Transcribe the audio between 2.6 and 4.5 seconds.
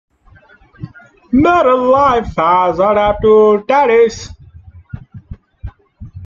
adapted to tides.